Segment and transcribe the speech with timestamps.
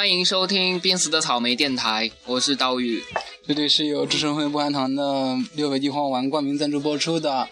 [0.00, 3.04] 欢迎收听濒死的草莓电台，我是刀宇。
[3.46, 7.46] 这里是由智胜会不含糖的六味地黄丸冠名赞助播出的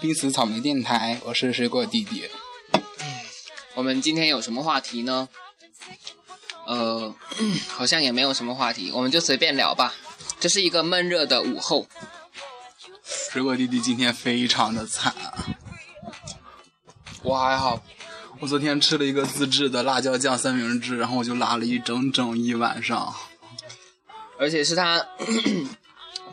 [0.00, 2.30] 濒死草莓电台，我是水果弟弟。
[3.74, 5.28] 我们今天有什么话题呢？
[6.68, 7.12] 呃，
[7.66, 9.92] 好像也没有什么话题，我们就随便聊吧。
[10.38, 11.88] 这是一个闷热的午后，
[13.02, 15.34] 水果弟弟今天非常的惨啊！
[17.24, 17.82] 我还好，
[18.40, 23.14] 我昨天吃了一个自制的辣椒酱三明治，然后我就拉了一整整一晚上。
[24.38, 25.04] 而且是他，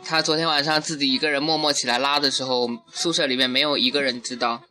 [0.04, 4.62] 他昨天晚上自己一个人默默起来拉的时候，宿舍里面没有一个人知道，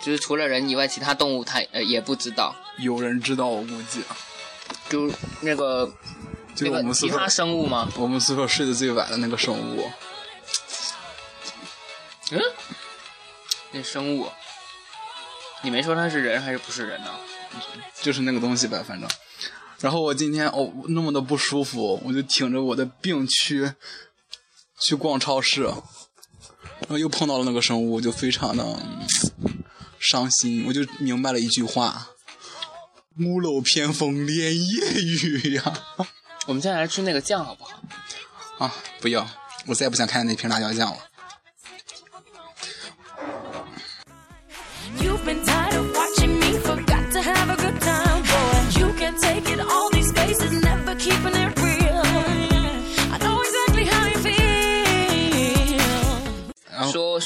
[0.00, 2.56] 就是除了人以外，其他动物他呃也不知道。
[2.78, 4.02] 有人知道，我估计，
[4.88, 5.92] 就那个
[6.54, 7.92] 就我们宿舍个其他生物吗？
[7.96, 9.90] 我们宿舍睡得最晚的那个生物，
[12.30, 12.40] 嗯，
[13.72, 14.26] 那生物，
[15.62, 17.10] 你没说他是人还是不是人呢？
[18.00, 19.08] 就是那个东西呗，反正。
[19.80, 23.72] 然后我今天哦那么的不舒服，我就挺着我的病躯
[24.80, 29.64] 去逛超市，然后又碰到了那个生物，就非常的嗯
[29.98, 30.64] 伤心。
[30.66, 32.08] 我就明白了一句话：
[33.18, 35.62] 屋漏偏逢连夜雨呀！
[36.46, 37.80] 我们现在来吃那个酱好不好？
[38.58, 39.28] 啊，不要，
[39.66, 40.98] 我再也不想看见那瓶辣椒酱了。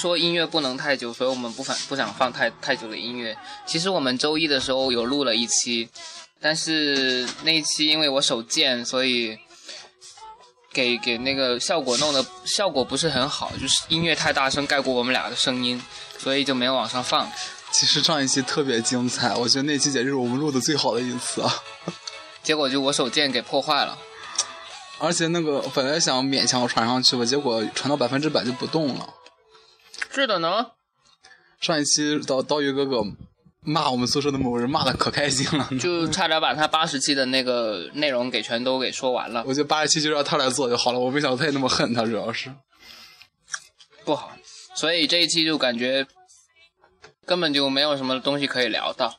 [0.07, 3.37] 说说音乐不能太久，所以我们不反不想放太太久的音乐。
[3.67, 5.89] 其实我们周一的时候有录了一期，
[6.41, 9.37] 但是那一期因为我手贱，所以
[10.73, 15.83] 给给那个效果弄的效果不是很好，就是音乐太大声盖过我们俩的声音，
[16.19, 17.29] 所以就没有往上放。
[17.73, 21.53] 其实上一期特别精彩，我觉得那期简直是我们录的最好的一次啊！
[22.45, 23.99] 结果就我手贱给破坏了。
[24.99, 29.09] 而且那个本来想勉强传上去吧，结果传到百分之百就不动了。
[30.13, 30.73] 是的呢，
[31.61, 33.03] 上一期刀刀鱼哥哥
[33.61, 42.53] 骂我们宿舍的某人骂的可开心了，就差点把他八十期的那个内容给全都给说完了，我觉得八十期就让他来做就好了，我没想到他也那么恨他，主要是
[44.05, 44.33] 不好。
[44.75, 46.07] 所以这一期就感觉
[47.25, 49.19] 根本就没有什么东西可以聊到。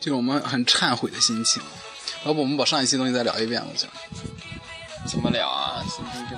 [0.00, 1.62] 就是我们很忏悔的心情。
[2.24, 3.92] 要不我们把上一期东西再聊一遍，我觉得。
[5.06, 5.84] 怎么聊啊？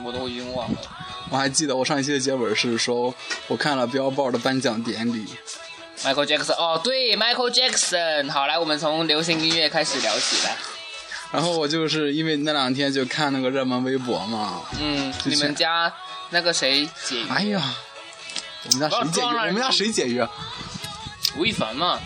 [0.04, 0.78] 我都已经忘了。
[1.30, 3.14] 我还记得我上一期的结尾是说，
[3.48, 5.26] 我看了 Billboard 的颁奖典礼
[6.02, 8.30] ，Michael Jackson，哦，对，Michael Jackson。
[8.30, 10.56] 好，来，我们从流行音乐开始聊起来。
[11.32, 15.92] 然后我就是因为那两天就看那个热门微博嘛，嗯，你们家
[16.30, 17.28] 那个谁解约？
[17.28, 17.62] 哎呀，
[18.64, 19.26] 我们家谁解约？
[19.26, 20.28] 我们家谁解约？
[21.36, 21.98] 吴亦凡嘛。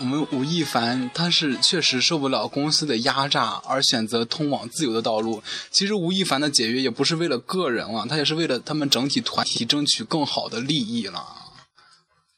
[0.00, 5.42] 我们吴亦凡他是确实受不了公司的压榨而选择通往自由的道路。
[5.70, 11.22] 其实吴亦凡的解约也不是为了个人了，他也是为了他们整体团体争取更好的利益了。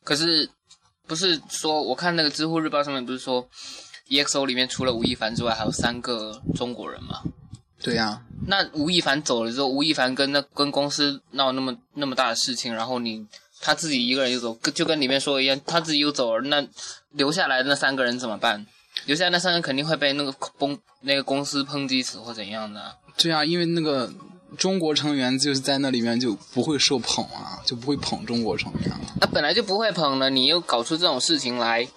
[0.03, 0.51] 可是
[1.07, 3.49] 不是说，我看那个知乎日报上面不是说
[4.09, 7.23] ，EXO 里面除了吴亦凡之外，还有三个中国人吗？
[7.81, 13.27] 对呀、那吴亦凡走了之后，吴亦凡跟那跟公司闹那么那么大的事情，然后你
[13.63, 16.67] 他自己一个人又走，跟就跟里面说的一样，他自己又走了，那
[17.13, 18.67] 留下来的那三个人怎么办？
[19.07, 22.93] 留下来那三个人肯定会被那个公那个公司抨击死或怎样的啊。
[23.17, 24.13] 对啊、因为那个
[24.59, 29.01] 中国成员就是在那里面就不会受捧啊，就不会捧中国成员了。
[29.21, 31.89] 那本来就不会捧了，你又搞出这种事情来，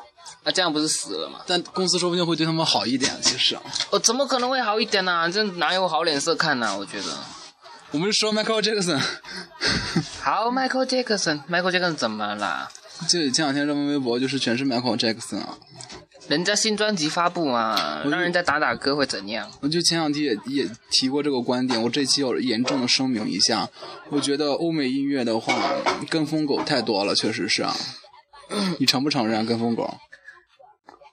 [0.44, 1.40] 那这样不是死了吗？
[1.48, 3.12] 但公司说不定会对他们好一点。
[3.22, 3.58] 其实，
[3.90, 7.06] 哦，怎么可能会好一点呢、这哪有好脸色看呢、我觉得。
[7.92, 9.02] 我们说 Michael Jackson，
[10.26, 12.68] 好，Michael Jackson，Michael Jackson 怎么了？
[13.08, 15.56] 就前两天热门微博就是全是 Michael Jackson 啊。
[16.28, 19.48] 人家新专辑发布嘛，让人家打打歌会怎样？
[19.62, 23.70] 我就前两天也也提过这个观点，我这期要严重的声明一下，
[24.10, 25.54] 我觉得欧美音乐的话，
[26.10, 27.76] 跟风狗太多了，确实是啊。
[28.80, 29.94] 你承不承认啊跟风狗？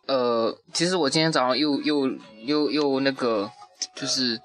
[0.06, 2.10] 呃，其实我今天早上又又
[2.46, 3.50] 又又那个，
[3.94, 4.40] 就是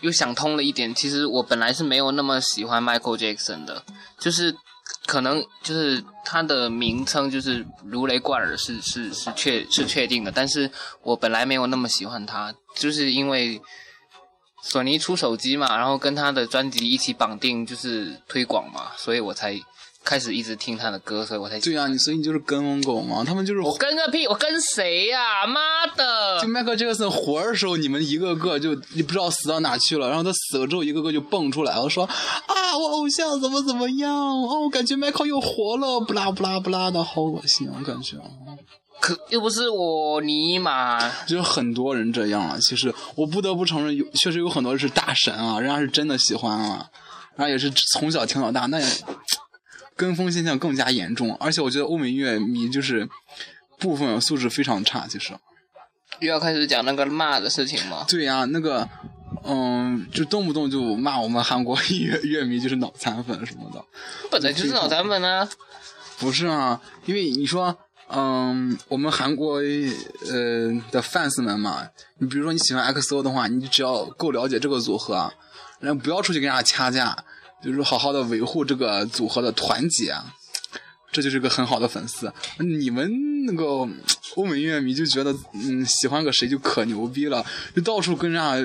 [0.00, 0.94] 又想通了一点。
[0.94, 3.84] 其实我本来是没有那么喜欢 Michael Jackson 的，
[4.18, 4.54] 就是
[5.06, 10.70] 可能就是他的名称就是如雷贯耳是是是确是确定的，但是
[11.02, 13.60] 我本来没有那么喜欢他，就是因为
[14.62, 19.60] 索尼出手机嘛，然后跟他的专辑一起绑定就是推广嘛，所以我才
[20.04, 24.26] 开始一直听他的歌，所以我才对啊、你所以你就是跟风狗嘛，他们就是我跟个屁！
[24.26, 26.40] 我跟谁呀、妈的！
[26.40, 38.16] 就迈克尔·杰克逊活的时候，你们一个个就你不知道死到哪去了，然后他死了之后，一个个就蹦出来了，说啊，我偶像怎么怎么样，哦，我感觉迈克又活了，不拉不拉不拉的，好恶心，我感觉。
[39.00, 40.96] 可又不是我尼玛，
[41.26, 42.56] 就是很多人这样啊。
[42.60, 46.86] 其实我不得不承认，有确实有很多是大神啊，人家是真的喜欢啊，
[47.34, 48.86] 然后也是从小听到大，那也
[49.96, 51.34] 跟风现象更加严重。
[51.36, 53.08] 而且我觉得欧美音乐迷就是
[53.78, 55.32] 部分素质非常差，其实。
[56.20, 58.04] 又要开始讲那个骂的事情吗？
[58.06, 58.88] 对呀、那个，
[59.44, 63.84] 嗯，就动不动就骂我们韩国音乐乐迷就是脑残粉什么的。
[64.30, 65.48] 本来就是脑残粉啊。
[66.18, 67.76] 不是啊，因为你说，
[68.08, 75.32] 嗯，我们韩国呃的 fans 们嘛，你比如说你喜欢 XO 的话，你只要够了解这个组合，啊
[75.80, 77.24] 然后不要出去跟人家掐架，
[77.62, 80.34] 就是好好的维护这个组合的团结，啊
[81.12, 82.32] 这就是个很好的粉丝。
[82.58, 83.86] 你们那个
[84.34, 87.44] 欧美音乐迷就觉得，嗯，喜欢个谁就可牛逼了，
[87.76, 88.56] 就到处跟人家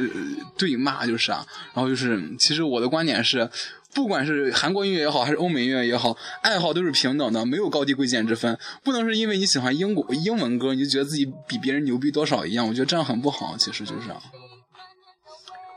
[0.58, 1.46] 对骂，就是啊。
[1.74, 3.50] 然后就是，其实我的观点是，
[3.94, 8.58] 不管是韩国音乐也好，还是欧美音乐也好，爱好都是平等的，没有高低贵贱之分。
[8.82, 12.66] 不能是因为你喜欢英国英文歌，你就觉得自己比别人牛逼多少一样。
[12.66, 14.22] 我觉得这样很不好，其实就是啊。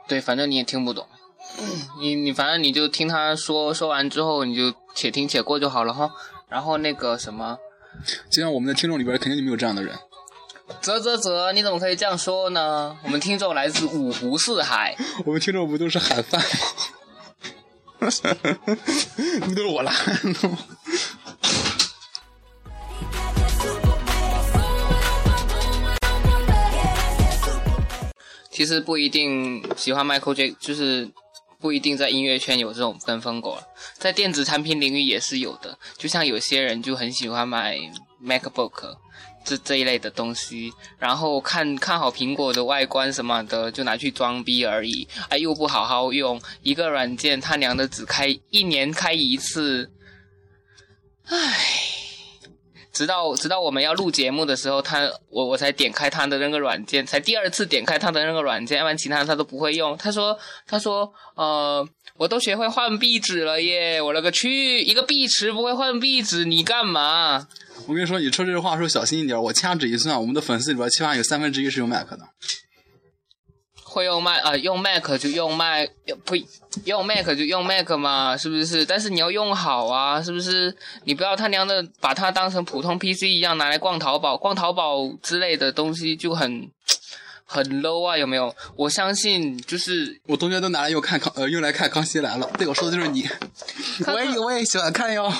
[0.06, 1.08] 对，反正你也听不懂，
[2.00, 6.10] 你你反正你就听他说，说完之后你就且听且过就好了哈。
[6.48, 7.58] 然后那个什么，
[8.28, 9.96] 就像我们的听众里边，肯定就没有这样的人。
[10.80, 12.96] 啧啧啧，你怎么可以这样说呢？
[13.04, 14.96] 我们听众来自五湖四海，
[15.26, 16.40] 我们听众不都是海饭
[18.00, 18.08] 吗？
[19.46, 20.58] 不都是我拉的吗？
[28.50, 31.08] 其实不一定喜欢 Michael J，就是
[31.60, 33.62] 不一定在音乐圈有这种跟风狗了，
[33.98, 35.78] 在电子产品领域也是有的。
[35.98, 37.76] 就像有些人就很喜欢买
[38.24, 38.96] MacBook
[39.44, 49.90] 这这一类的东西，然后看看好苹果的外观什么的，就拿去装逼而已，啊，又不好好用，一个软件他娘的只开一年开一次，
[51.26, 51.89] 唉。
[52.92, 59.96] 直到直到我们要录节目的时候，他我我才点开他的那个软件，才第二次点开他的那个软件，要不然其他他都不会用。
[59.96, 64.00] 他说他说呃，我都学会换壁纸了耶！
[64.02, 67.46] 我勒个去，一个壁纸不会换壁纸，你干嘛？
[67.86, 69.40] 我跟你说，你说这句话的时候小心一点。
[69.40, 72.18] 我掐指一算，我们的粉丝里边起码有三分之一是有 Mac 的。
[73.92, 75.88] 会用 Mac 呃，用 Mac 就用 Mac，
[76.24, 76.46] 呸，
[76.84, 78.86] 用 Mac 就用 Mac 嘛，是不是？
[78.86, 80.72] 但是你要用好啊，是不是？
[81.02, 86.70] 你不要他娘的把它当成普通 PC 一样拿来逛淘宝，逛淘宝之类的东西就很
[87.44, 88.54] 很 low 啊，有没有？
[88.76, 93.28] 我相信就是我同学都拿来用看康呃用来看《康熙来了》，对，我说的就是你。
[94.06, 95.32] 我也我也喜欢看哟。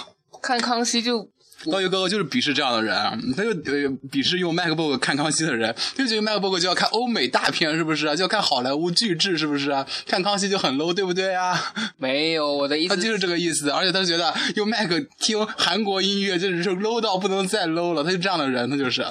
[0.43, 1.29] 看康熙就
[1.71, 2.95] 刀鱼哥哥就是鄙视这样的人，
[3.37, 8.15] 他就呃鄙视用 MacBook 看康熙的人，就觉得 MacBook 就要看欧美大片，是不是啊？
[8.17, 9.87] 就要看好莱坞巨制，是不是啊？
[10.07, 11.73] 看康熙就很 low，对不对啊？
[11.99, 19.05] 没有我的意思他就是这个意思，而且他觉得用 Mac 听韩国音乐就是 low 到不能再 low 了，他就这样的人，他就是。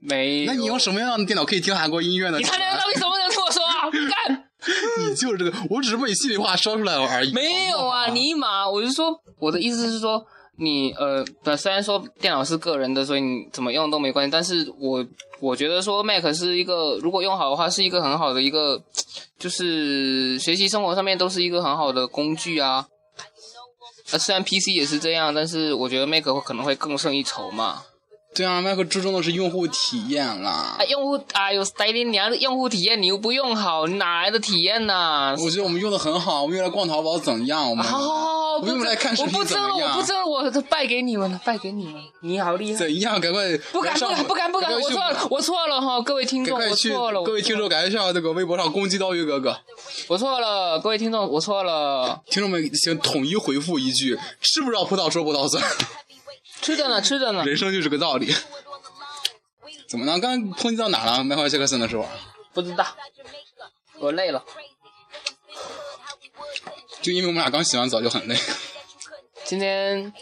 [0.00, 0.52] 没有。
[0.52, 2.38] 那你用什么样的电脑可以听韩国音乐呢？
[2.38, 3.90] 你他娘的到底什么能听我说啊？
[4.26, 4.44] 干！
[5.08, 7.32] 你就是这个，我只是把你心里话说出来而已。
[7.32, 8.68] 没有啊，尼玛！
[8.68, 10.24] 我是说，我的意思是说，
[10.60, 11.24] 你呃，
[11.56, 15.06] 虽然说电脑是个人的，所以你怎么用都没关系，但是我
[15.38, 18.82] 我觉得说 Mac 是一个，如果用好的话，是一个很好的一个，
[19.38, 22.88] 就是学习生活上面都是一个很好的工具啊。
[24.10, 27.84] 呃，虽然 PC 也是这样，但是我觉得 Mac 可能会更胜一筹嘛。
[28.38, 30.84] 对啊，Mac 注重的是用户体验啦啊，。
[30.84, 35.34] 用户，哎呦，塞你娘的用户体验你又不用好，你哪来的体验呢？
[35.40, 37.68] 我觉得我们用的很好，我们用来逛淘宝怎样？
[37.68, 39.90] 我们、好好好，我们用来看视我不频怎争了，么样？
[39.90, 42.78] 我不争了，我都败给你们了，败给你们了，你好厉害！
[42.78, 43.20] 怎样？
[43.20, 49.58] 赶快不敢不敢不敢不敢，我错了，我错了哈，各位听众，我错了，各位听众，赶快上这个微博上攻击刀鱼哥哥。
[50.06, 55.60] 我错了，各位听众，我错了，听众们，请统一回复一句：吃不着葡萄说葡萄酸。
[56.60, 58.34] 吃着呢，吃着呢，人生就是个道理。
[59.88, 60.18] 怎么了？
[60.20, 61.24] 刚刚抨击到哪了？
[61.24, 62.06] 迈克尔·杰克森的时候，
[62.52, 62.86] 不知道，
[63.98, 64.44] 我累了。
[67.00, 68.36] 就因为我们俩刚洗完澡就很累。
[69.44, 70.12] 今天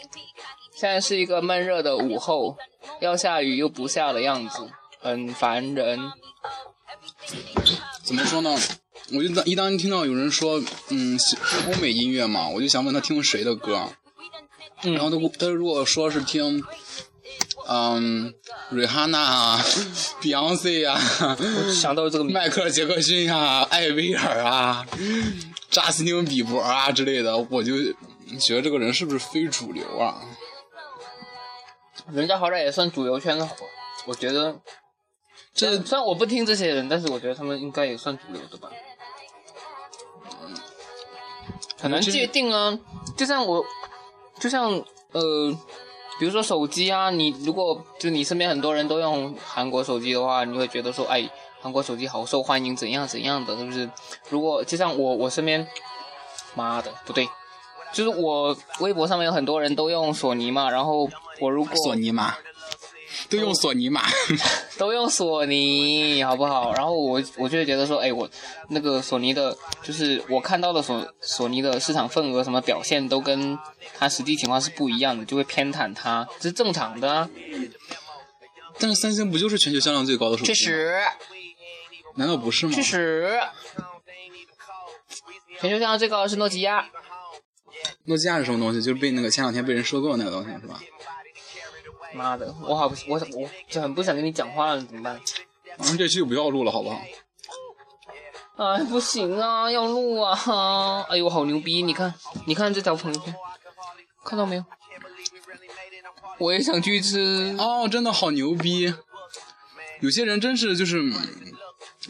[0.73, 2.57] 现在是一个闷热的午后，
[3.01, 4.69] 要下雨又不下的样子，
[5.01, 5.99] 很烦人。
[8.03, 8.57] 怎么说呢？
[9.11, 11.35] 我就当一当听到有人说，嗯，是
[11.67, 13.89] 欧美音乐嘛，我就想问他听谁的歌。
[14.83, 16.63] 嗯然后他他如果说是听，
[17.67, 18.33] 嗯，
[18.69, 19.65] 瑞哈娜啊、
[20.21, 20.99] Beyonce 啊、
[21.71, 24.85] 想到这个，迈克尔·杰克逊啊、艾薇儿啊、
[25.69, 27.73] 扎斯汀·比伯啊之类的，我就
[28.39, 30.21] 觉得这个人是不是非主流啊？
[32.11, 33.55] 人家好歹也算主流圈的火，
[34.05, 34.59] 我觉得。
[35.53, 38.69] 这虽然我不听这些人，但是我觉得他们应该也算主流的吧。
[41.79, 42.77] 很难界定啊，
[43.17, 43.65] 就像我，
[44.39, 44.71] 就像
[45.11, 45.51] 呃，
[46.19, 51.27] 比如说手机啊，你如果就你身边很多人都用韩国手机的话，你会觉得说，哎，
[51.59, 53.89] 韩国手机好受欢迎，怎样怎样的，是不是？
[54.29, 55.67] 如果就像我我身边，
[56.55, 57.27] 妈的，不对，
[57.93, 61.07] 就是我微博上面有很多人都用索尼嘛，然后
[61.39, 62.35] 我如果索尼嘛，
[63.29, 64.01] 都用索尼嘛。
[64.77, 66.73] 都用索尼，好不好？
[66.73, 68.29] 然后我我就会觉得说，哎，我
[68.69, 73.57] 那个索尼的，就是我看到的索索尼的市场份额什么表现都跟
[73.97, 77.29] 它实际情况是不一样的，就会偏袒它，这是正常的啊。
[78.79, 80.53] 但是三星不就是全球销量最高的手机？
[80.53, 80.53] 确。
[80.53, 80.99] 实，
[82.15, 82.73] 难道不是吗？
[82.75, 83.39] 确实，
[85.59, 86.87] 全球销量最高的是诺基亚。
[88.05, 88.79] 诺基亚是什么东西？
[88.81, 90.79] 就是被那个前两天被人收购的那个东西是吧？
[92.13, 95.19] 妈的，我好不，我我就很不想跟你讲话了，怎么办？
[95.77, 97.01] 我们，这期就不要录了，好不好？
[98.57, 101.05] 哎，不行啊，要录啊！
[101.09, 101.83] 哎呦，好牛逼！
[101.83, 102.13] 你看，
[102.45, 103.35] 你看这条朋友圈，
[104.25, 104.65] 看到没有？
[106.39, 107.55] 我也想去吃。
[107.59, 108.93] 哦，真的好牛逼！
[110.01, 111.13] 有些人真是就是嗯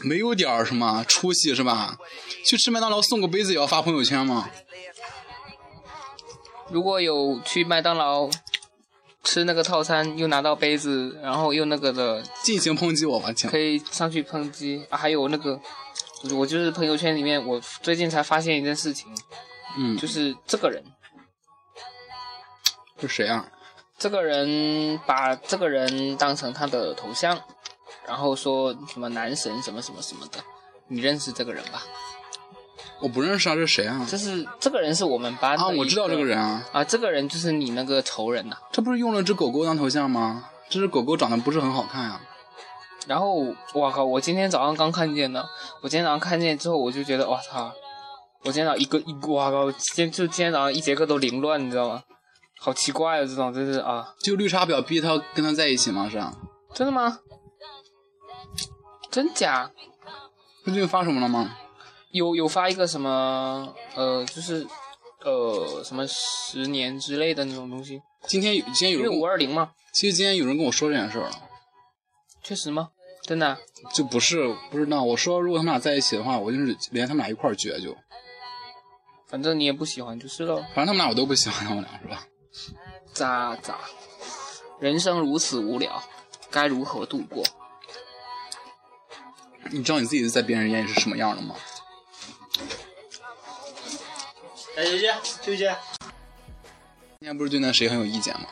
[0.04, 1.98] 没有点儿什么出息是吧？
[2.46, 4.48] 去吃麦当劳送个杯子也要发朋友圈吗？
[6.70, 8.28] 如果有去麦当劳
[9.24, 13.58] 吃那个套餐，又拿到杯子，然后又那个的，进行抨击我吧，请可。
[13.58, 14.96] 以上去抨击啊！
[14.96, 15.60] 还有那个，
[16.34, 19.06] 我就是朋友圈里面，我最近才发现一件事情，
[19.76, 20.82] 嗯，就是这个人，
[23.00, 23.46] 是谁啊？
[23.98, 27.38] 这个人把这个人当成他的头像，
[28.06, 30.38] 然后说什么男神什么什么什么的，
[30.86, 31.82] 你认识这个人吧？
[33.00, 34.06] 我不认识啊，这是谁啊？
[34.08, 40.44] 这是这个人是我们班的啊，我知道这个人啊，啊，这个人就是你那个仇人呐、这不是用了只狗狗当头像吗？
[40.68, 42.20] 这只狗狗长得不是很好看啊。
[43.06, 43.34] 然后
[43.72, 45.48] 我靠，我今天早上刚看见的，
[45.82, 47.72] 我今天早上看见之后，我就觉得我操，
[48.44, 52.02] 我今天早上一个一哇靠，今天就今天早上一节课都凌乱，你知道吗？
[52.60, 56.08] 好奇怪啊，这种真是啊，就绿茶婊逼他跟他在一起吗？
[56.10, 56.34] 是啊。
[56.74, 57.20] 真的吗？
[59.10, 59.70] 真假？
[60.64, 61.56] 他最近发什么了吗？
[62.12, 64.66] 有有发一个什么呃，就是
[65.24, 71.42] 呃什么十年之类的那种东西，今天有今天有因为五人跟我，二零嘛，其实今天有人跟我说这件事儿了，
[72.42, 72.90] 确实吗？
[73.24, 73.58] 真的啊、
[73.92, 75.02] 就不是不是那。
[75.02, 77.94] 我说如果他们俩在一起的话，我就是连他们俩一块儿绝就。
[79.26, 82.24] 反正你也不喜欢就是了，反正他们俩我都不喜欢，他们俩是吧？
[83.12, 83.76] 渣渣。
[84.80, 86.02] 人生如此无聊，
[86.50, 87.44] 该如何度过？
[89.70, 91.54] 你知道你自己在别人眼里是什么样的吗？
[94.78, 95.06] 来，休息，
[95.42, 95.64] 休息。
[97.18, 98.46] 今天不是对那谁很有意见吗？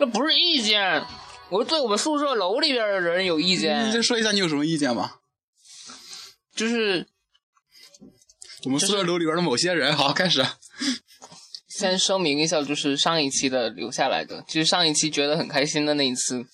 [0.00, 1.00] 那不是意见，
[1.48, 5.20] 我是对我们宿舍楼里边的人有意见你见再，说一下你有什么意见吧？
[6.56, 7.06] 就是
[8.64, 10.44] 我们宿舍楼里边的某些人，好，开始。
[11.68, 16.44] 先声明一下，就是上一期的留下来的，就是上一期觉得很开心的那一次。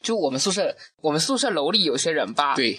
[0.00, 2.78] 就我们宿舍，我们宿舍楼里有些人吧，对，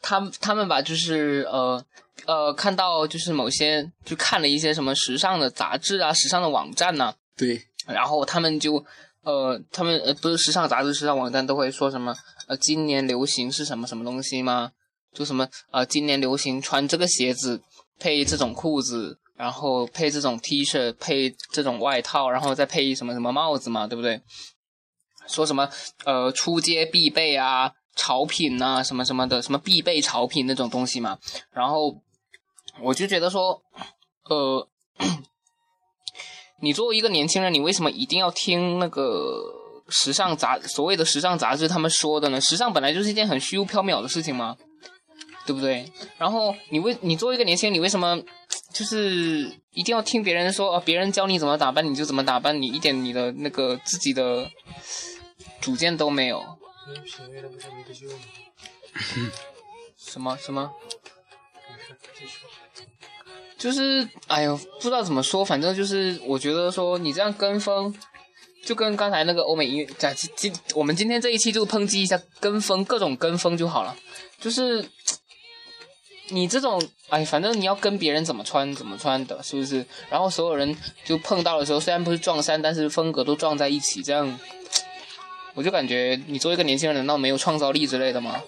[0.00, 1.84] 他们他们吧，就是呃
[2.26, 8.84] 呃，看到就是某些就看了一些什么时尚的杂志啊、时尚的网站呐、对，然后他们就
[9.22, 12.14] 呃，他们呃不是时尚杂志、时尚网站都会说什么
[12.46, 14.72] 呃，今年流行是什么什么东西吗？
[15.12, 17.60] 就什么呃，今年流行穿这个鞋子
[17.98, 24.20] 配这种裤子，然后配这种 T 恤，配这种外套，然后再配什么什么帽子嘛，对不对？
[25.26, 25.68] 说什么
[26.04, 31.18] 呃出街必备啊、潮品呐、什么什么的，什么必备潮品那种东西嘛。
[31.52, 31.96] 然后
[32.82, 33.60] 我就觉得说，
[34.24, 34.68] 呃，
[36.60, 39.42] 你作为一个年轻人，你为什么一定要听那个
[39.88, 42.40] 时尚杂所谓的时尚杂志他们说的呢？
[42.40, 44.56] 时尚本来就是一件很虚无缥缈的事情嘛，
[45.46, 45.90] 对不对？
[46.16, 48.20] 然后你为你作为一个年轻人，你为什么
[48.72, 50.82] 就是一定要听别人说啊？
[50.84, 54.48] 别人教你怎么打扮你就怎么打扮，你一点你的那个自己的
[55.60, 56.59] 主见都没有？
[59.96, 60.72] 什么什么？
[63.58, 67.94] 就是哎呦，不知道怎么说，反正就是我觉得说你这样跟风，
[68.64, 73.94] 就跟刚才那个欧美音乐，讲今今我们今天这一期就抨击一下跟风，各种跟风就好了。
[74.40, 74.82] 就是
[76.28, 79.84] 你这种哎，反正你要跟别人怎么穿怎么穿的，是不是？
[80.08, 84.38] 然后所有人就碰到的时候，虽然不是撞衫，但是风格都撞在一起，这样
[85.54, 88.42] 我就感觉你作为一个年轻人，难道没有创造力之类的吗？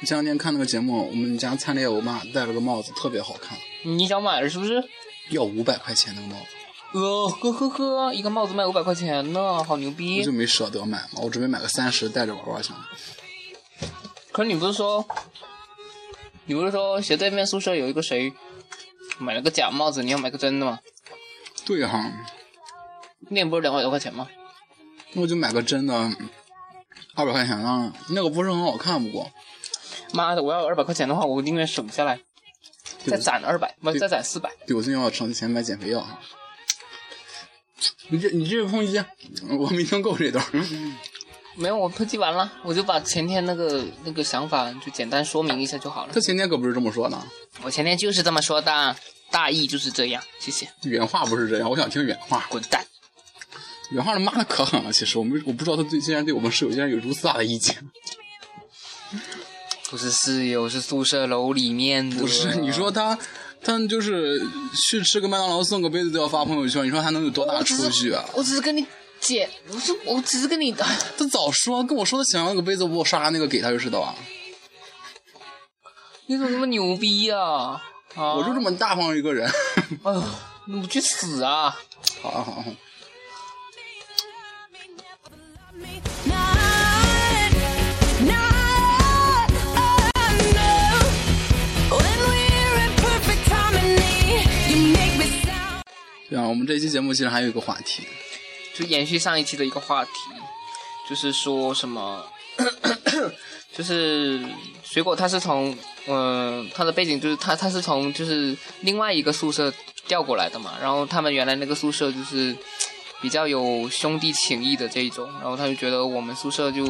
[0.00, 4.82] 我前两天看那个节目，我们家灿烈欧巴戴了个帽子，特别好看，你想买了是不是？
[5.30, 10.32] 要五百块钱那个帽子，呃，呵呵呵，一个帽子卖五百块钱呢，好牛逼我逼就！
[10.32, 12.86] 没舍得买嘛，我准备买个三十戴着玩玩去了。
[14.30, 15.06] 可是你不是说，
[16.44, 18.32] 你不是说斜对面宿舍有一个谁
[19.18, 20.80] 买了个假帽子，你要买个真的吗？
[21.64, 22.12] 对哈，
[23.30, 24.28] 那不是两百多块钱吗？
[25.14, 25.94] 那我就买个真的，
[27.14, 29.30] 二百块钱呢，那个不是很好看，不过
[30.12, 32.20] 妈的，我要二百块钱的话，我宁愿省下来，
[33.06, 34.50] 再攒二百，不对再攒四百。
[34.66, 36.06] 对我最近要省钱买减肥药。
[38.08, 39.02] 你这你这个抨击，
[39.56, 40.44] 我没听够这段。
[41.56, 46.20] 没有，我抨击完了，我就把前天那个那个想法就简单说明一下就好了他。
[46.20, 47.16] 前天可不是这么说的，
[47.62, 48.96] 我前天就是这么说的，
[49.30, 50.22] 大意就是这样。
[50.40, 51.70] 谢谢，原话不是这样。
[51.70, 52.46] 我想听原话。
[52.48, 52.84] 滚蛋！
[53.94, 57.76] 原话他妈的可狠了，其实我们我不知道他对竟然对我们室友竟然有如此大的意见。
[59.88, 62.16] 不是室友，是宿舍楼里面的。
[62.16, 63.16] 不是，你说他
[63.62, 64.42] 他就是
[64.88, 68.24] 去吃个麦当劳送个杯子都要发朋友圈，你说他能有多大出息啊？
[68.34, 68.84] 我只是跟你
[69.20, 70.84] 姐，不是，我只是跟你，他
[71.30, 74.16] 早说跟我说他想要那个杯子，我刷那个给他就知道啊。
[76.26, 77.82] 你怎么那么牛逼呀、啊？
[78.16, 78.34] 啊！
[78.34, 79.48] 我就这么大方一个人。
[80.02, 80.24] 哎呦，
[80.66, 81.76] 你不去死啊！
[82.22, 82.64] 好啊好啊。
[96.36, 98.02] 啊，我们这期节目其实还有一个话题，
[98.74, 100.10] 就延续上一期的一个话题，
[101.08, 102.24] 就是说什么，
[103.72, 104.40] 就是
[104.82, 105.76] 水果它是从，
[106.06, 109.72] 嗯、它的背景就是它它是从就是另外一个宿舍
[110.06, 112.56] 调过来的嘛，然后他们原来那个宿舍就是
[113.20, 116.86] 比较有兄弟情谊的这一种，然后他就觉得我们宿舍就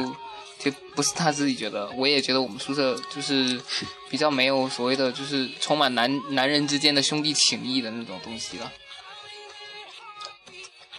[0.57, 3.61] 就不是他自己觉得，我也觉得我们宿舍就是
[4.09, 8.71] 比较没有所谓的就是充满男男人之间的兄弟情谊的那种东西了。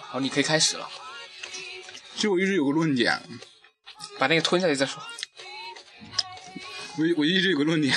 [0.09, 0.89] 好，你可以开始了。
[2.15, 3.21] 其实我一直有个论点，
[4.19, 5.03] 把那个吞下去再说。
[6.99, 7.95] 我我一直有个论点，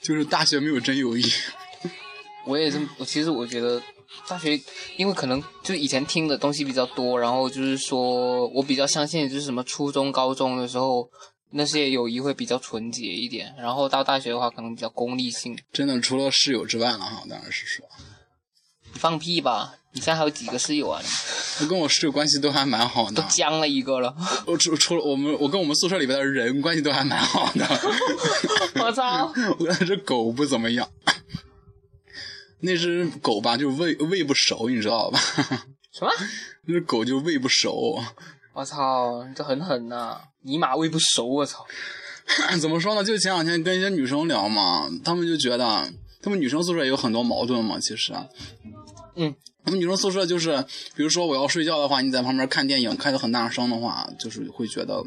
[0.00, 1.24] 就是大学没有真友谊。
[2.44, 3.82] 我也这么，我其实我觉得
[4.28, 4.60] 大学，
[4.96, 11.10] 因为可能就以前听的东西比较多，然后就是说我比较相信就是什么初中、高中的时候
[11.50, 15.58] 那些友谊会比较纯洁一点，然后到大学的话可能比较功利性。
[15.72, 17.84] 真的，除了室友之外了哈，当然是说，
[18.92, 19.74] 你放屁吧！
[19.92, 21.00] 你现在还有几个室友啊？
[21.60, 23.22] 你我跟我室友关系都还蛮好的。
[23.22, 24.14] 都僵了一个了。
[24.46, 27.66] 我除除了我们，我跟我们宿舍里边的人关系都还蛮好的。
[28.84, 29.32] 我操！
[29.58, 30.88] 我跟那只狗不怎么样。
[32.60, 35.18] 那只狗吧，就喂喂不熟，你知道吧？
[35.92, 36.10] 什么？
[36.66, 38.02] 那只狗就喂不熟。
[38.52, 39.24] 我操！
[39.24, 41.64] 你这很狠呐、尼玛喂不熟，我操！
[42.60, 43.02] 怎么说呢？
[43.02, 47.78] 就前两天跟一些女生聊嘛，她们就觉得，她们女生宿舍也有很多矛盾嘛。
[47.78, 48.12] 其实，
[49.16, 55.02] 嗯，我们女生宿舍就是，比如说我要睡觉的话，你在旁边看电影开的很大声的话，就是会觉得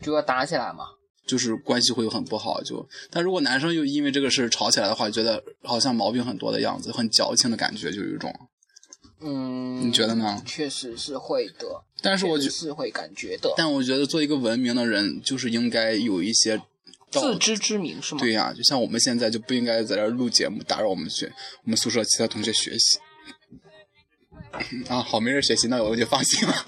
[0.00, 0.84] 就要打起来嘛。
[1.26, 2.62] 就是关系会很不好。
[2.62, 8.34] 就但如果男生又因为这个事吵起来的话，觉得好像毛病很多的样子，很矫情的感觉，就有一种。
[9.20, 10.40] 嗯，你觉得呢？
[10.46, 13.52] 确实是会的，但是我是会感觉的。
[13.56, 16.64] 但我觉得做一个文明的人，就是应该有一些道
[17.10, 18.20] 自知之明是吗？
[18.20, 21.32] 对呀、就像我们现在就不应该在这儿录节目，打扰我们学
[21.64, 22.98] 我们宿舍其他同学学习。
[24.88, 26.66] 啊，好，没人学习，那我就放心了。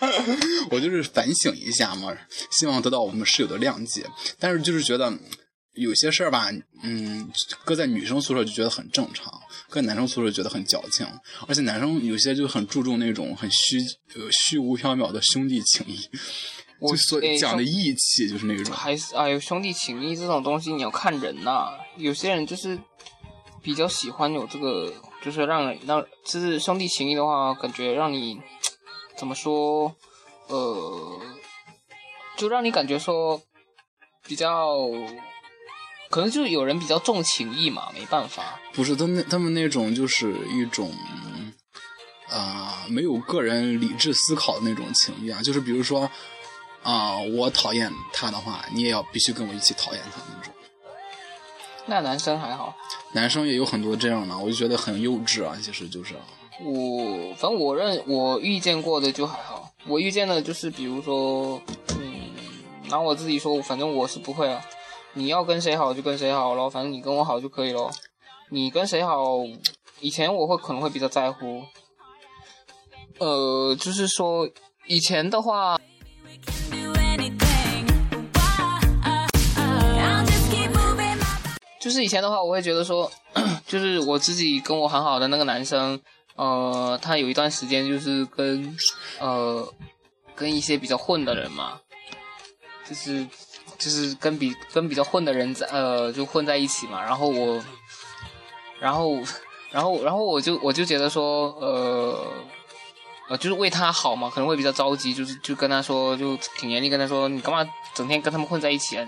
[0.70, 2.16] 我就是反省一下嘛，
[2.50, 4.04] 希望得到我们室友的谅解。
[4.38, 5.12] 但是就是觉得
[5.74, 6.50] 有些事儿吧，
[6.82, 7.30] 嗯，
[7.64, 9.32] 搁在女生宿舍就觉得很正常，
[9.68, 11.06] 搁男生宿舍觉得很矫情。
[11.46, 13.78] 而且男生有些就很注重那种很虚
[14.14, 16.00] 呃虚无缥缈的兄弟情谊，
[16.82, 18.74] 我就所讲的义气就是那种。
[18.74, 22.78] 还是哎呦，兄弟情谊这种东西你要看人呐、有些人就是
[23.62, 24.92] 比较喜欢有这个，
[25.22, 28.40] 就是让人让就是兄弟情谊的话，感觉让你
[29.16, 29.94] 怎么说，
[30.48, 31.20] 呃，
[32.36, 33.40] 就让你感觉说
[34.26, 34.66] 比较，
[36.10, 38.60] 可能就是有人比较重情义嘛，没办法。
[38.72, 40.92] 不是他那他们那种就是一种
[42.28, 46.10] 啊、没有个人理智思考的那种情谊啊，就是比如说
[46.82, 50.52] 啊、我讨厌他的话，你也要必须跟我一起讨厌他那种。
[51.86, 52.74] 那男生还好，
[53.12, 56.14] 男生也有很多这样的，我就觉得很幼稚啊，其实就是
[56.60, 61.60] 我反正我认我遇见过的就还好，我遇见的就是比如说，
[61.98, 62.30] 嗯，
[62.88, 64.62] 拿我自己说，反正我是不会啊。
[65.14, 67.90] 你要跟谁好就跟谁好咯，反正你跟我好就可以咯。
[68.50, 69.44] 你跟谁好，
[70.00, 71.62] 以前我会可能会比较在乎，
[73.18, 74.48] 呃，就是说
[74.86, 75.78] 以前的话，
[81.82, 83.10] 就是以前的话，我会觉得说，
[83.66, 85.98] 就是我自己跟我很好的那个男生，
[86.36, 88.76] 呃，他有一段时间就是跟
[89.18, 89.68] 呃
[90.36, 91.80] 跟一些比较混的人嘛，
[92.88, 93.26] 就是
[93.78, 97.60] 就是跟比跟比较混的人在呃就混在一起嘛，然后我，
[98.78, 99.16] 然后
[99.72, 102.26] 然后然后我就我就觉得说，呃
[103.28, 109.04] 呃，就是为他好嘛，可能会比较着急，就是就跟他说，就挺严厉跟他说，你干嘛整天跟他们混在一起啊？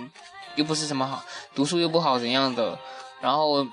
[0.56, 2.78] 又不是什么好，读书又不好怎样的，
[3.20, 3.66] 然后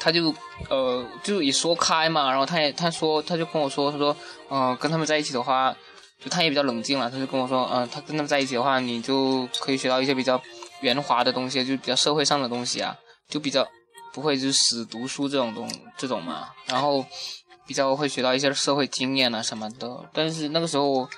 [0.00, 0.34] 他就
[0.68, 4.16] 呃就也说开嘛，然后他也他说他就跟我说，他说
[4.48, 5.74] 呃跟他们在一起的话，
[6.22, 10.40] 就他也比较冷静了，他就跟我说，嗯、他跟他们在一起的话，你就可以学到一些比较
[10.80, 12.96] 圆滑的东西，就比较社会上的东西啊，
[13.28, 13.66] 就比较
[14.12, 17.04] 不会就是死读书这种东这种嘛，然后
[17.66, 19.88] 比较会学到一些社会经验啊什么的。
[20.12, 21.08] 但是那个时候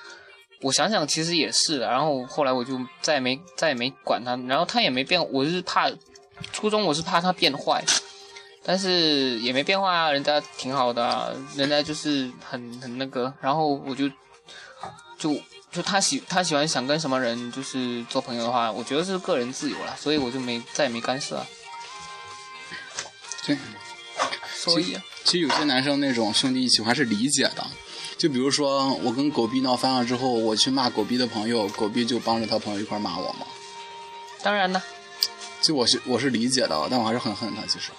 [0.65, 5.91] 我想想其实也是的，然后后来我就再也没再也没管他，然后他也没变，我是怕
[6.51, 7.83] 初中我是怕他变坏。
[8.63, 14.09] 但是也没变化啊，人家挺好的、啊，人家就是很很那个，然后我就
[15.19, 15.39] 就
[15.71, 21.45] 就他喜他喜欢想跟什么人就是做朋友的话，我觉得是个人自由了，所以我就没再也没干涉啊。
[23.45, 23.55] 对，
[24.51, 27.63] 所以啊其实有些男生那种兄弟一起我还是理解的。
[28.17, 33.45] 就比如说我跟狗逼闹翻了之后，我去骂狗逼的朋友，狗逼就帮着他朋友一块儿骂我嘛。
[34.41, 34.81] 当然呢，
[35.61, 37.65] 就我是我是理解的，但我还是很恨他。
[37.65, 37.91] 其实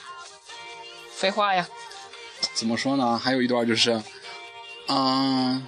[1.11, 1.69] 废话呀，
[2.55, 3.19] 怎么说呢？
[3.19, 4.03] 还有一段就是，
[4.89, 5.67] 嗯、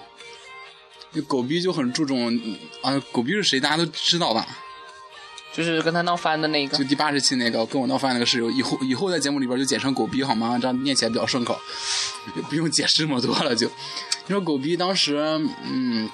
[1.12, 2.38] 就狗逼就很注重
[2.82, 4.46] 啊、狗逼是谁大家都知道吧？
[5.58, 10.56] 就是跟他闹翻的那个就，第八十期那个跟我闹翻那个室友，以后以后在节目里边就简称狗逼好吗？
[10.56, 11.58] 这样念起来比较顺口，
[12.36, 13.56] 也不用解释那么多了。
[13.56, 15.16] 就你说狗逼当时，
[15.64, 16.08] 嗯，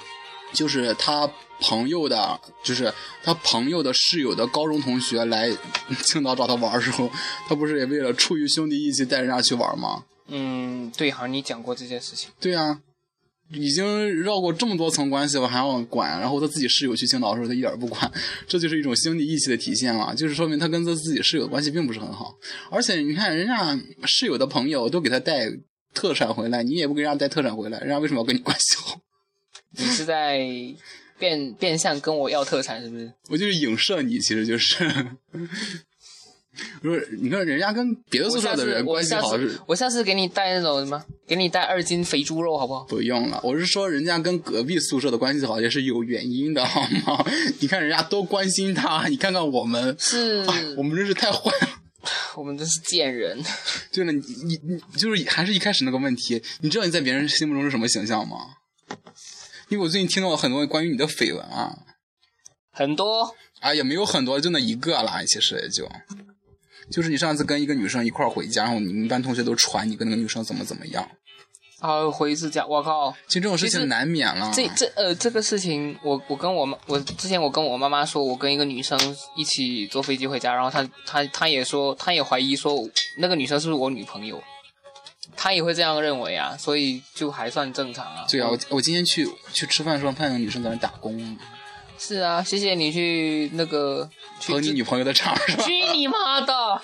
[0.51, 1.29] 就是他
[1.61, 2.91] 朋友的，就是
[3.23, 5.47] 他朋友的室友的高中同学来
[6.03, 7.07] 青岛找他玩的时候，
[7.47, 10.05] 他不是也为了出于兄弟义气带人家去玩吗？
[10.27, 12.31] 嗯，对，好像你讲过这件事情。
[12.39, 12.79] 对啊，
[13.51, 18.11] 已经绕过这么多层关系了，还要管，然后他自己室友去青岛的时候，他一点儿不管，
[18.47, 22.35] 这就是一种兄弟义气的体现嘛， 就是说明他跟他自己室友的关系并不是很好。
[22.71, 25.47] 而且你看，人家室友的朋友都给他带
[25.93, 28.99] 特产回来，你也不给人家带特产回来，人家为什么要跟你关系好？
[29.77, 30.39] 你是在
[31.19, 33.13] 变变相跟我要特产是不是？
[33.29, 34.83] 我就是影射你，其实就是。
[36.81, 42.83] 不是，你看人家跟别的宿舍的人关系好是我下次给你带那种什么，给你带二斤肥猪肉好不好？
[42.85, 47.25] 不用了，我是说人家跟隔壁宿舍的关系好也是有原因的，好吗？
[47.59, 50.45] 你看人家多关心他，你看看我们，是，
[50.77, 51.69] 我们真是太坏了。
[52.37, 53.41] 我们真是贱人。
[53.91, 58.37] 对了，你你你就是还是一开始那个问题，你知道你在别人心目中是什么形象吗？
[59.69, 61.75] 因为我最近听到了很多关于你的绯闻啊，
[62.71, 65.89] 很多啊也没有很多，就那一个啦，其实也就，
[66.91, 71.07] 就是你上次跟一个女生一块儿回家，然后你们班同学都传你跟那个女生怎么怎么样，
[71.79, 73.11] 啊，回一次家，我靠！
[73.27, 74.51] 其实这种事情难免了。
[74.53, 78.97] 这这呃，这个事情，我我跟我妈，我之前我跟我妈妈说，我跟一个女生
[79.35, 84.41] 一起坐飞机回家，然后她她她也说，她也怀疑说那个女生是不是我女朋友，
[85.35, 88.25] 她也会这样认为啊，所以就还算正常啊。
[88.29, 91.37] 对啊，我我今天去去吃饭的时候，看见个女生在那打工，
[91.97, 95.63] 是啊，谢谢你去那个去捧你女朋友的场是吧？
[95.63, 96.81] 去你妈的！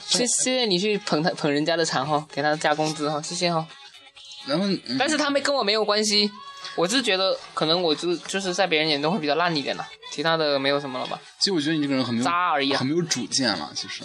[0.00, 3.66] 谢谢谢你去捧他捧人家的场哈，给他加工资哈，谢谢哈。
[4.46, 6.30] 然后，嗯但是他们跟我没有关系，
[6.74, 13.70] 我是觉得可能我就就是在别人眼中会比较烂一点了，其他的没有什么了吧，其实我觉得你这个人很没有渣而已啊很没有主见了。
[13.74, 14.02] 其实，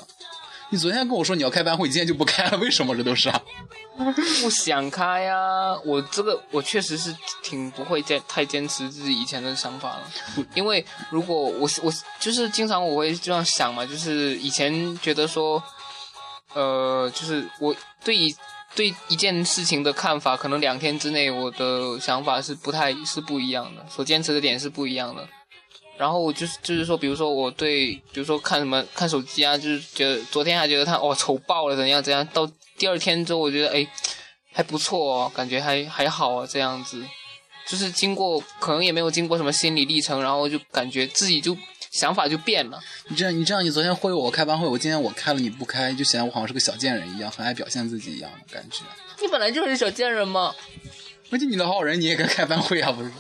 [0.70, 2.96] 你昨天跟我说你要开班会，今天就不开了，为什么？
[2.96, 3.42] 这都是啊。
[4.42, 10.12] 不想开呀、我这个我确实是挺不会坚太坚持自己以前的想法了，
[10.54, 15.62] 因为如果我我就是经常我会这样想嘛，就是以前觉得说，
[16.54, 18.16] 呃，就是我对
[18.76, 25.28] 对一件事情的看法，可能两天之内我的想法是不太是不一样的，所坚持的点是不一样的。
[25.98, 33.88] 然后我就是就是说，比如说我对，比如说看什么看手机啊，就是觉得昨天还觉得他哦丑爆了怎样怎样，到第二天之后我觉得哎
[34.54, 37.04] 还不错哦，感觉还还好啊这样子，
[37.68, 41.58] 就是经过可能也没有经过什么心理历程，然后就感觉自己就
[41.92, 42.80] 想法就变了。
[43.08, 48.84] 你这样，你这样，你昨天忽悠我开班会，我今天我开了你不开，就显得我好像是个小贱人一样，很爱表现自己一样的感觉。
[49.20, 50.54] 你本来就是小贱人嘛，
[51.32, 53.12] 而且你的好人，你也该开班会啊，不是？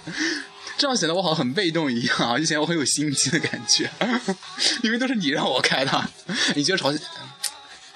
[0.77, 3.89] 这样显得我好像很被动一样啊， 就显得我很有心机的感觉，
[4.83, 6.09] 因为都是你让我开的。
[6.55, 7.01] 你觉得朝鲜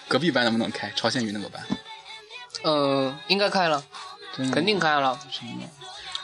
[0.08, 0.92] 隔壁班能不能开？
[0.96, 1.64] 朝鲜语那个班？
[2.64, 3.84] 呃、应该开了，
[4.52, 5.20] 肯定开了。
[5.32, 5.70] 什么？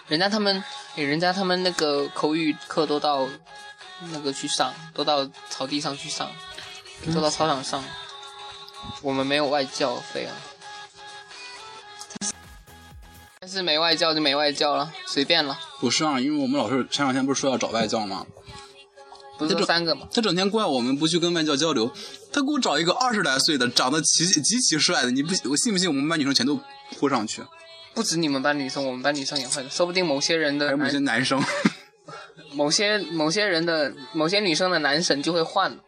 [0.07, 0.63] 人家他们，
[0.95, 3.27] 人家他们那个口语课都到
[4.11, 6.31] 那个去上，都到草地上去上，
[7.13, 7.83] 都到操场上。
[9.01, 10.33] 我们没有外教费啊，
[13.47, 15.57] 但是没外教就没外教了，随便了。
[15.79, 18.27] 不是啊，因为我们老师前两天不是说要找外教吗？
[19.38, 20.05] 不是说三个吗？
[20.13, 21.89] 他整天怪我们不去跟外教交流，
[22.33, 26.60] 他给我找一个二十来岁的，长得极极其帅的，你不我信不信我们班女生全都
[26.99, 27.41] 扑上去？
[27.93, 31.41] 不止你们班女生，我们班女生也会的，说不定某些人的还有某些男男生，
[32.51, 35.79] 某些某些人的某些女生的男神就会换。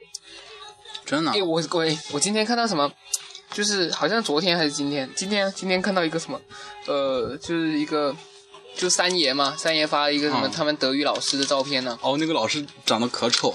[1.06, 2.90] 真的哎，我我我今天看到什么，
[3.52, 6.40] 就是好像昨天还是今天，今天今天看到一个什么，
[6.86, 8.16] 呃，就是一个
[8.76, 13.54] 就三爷嘛，三爷发了一个什么嗯他们德语老师的照片呢、哦，那个老师长得可丑，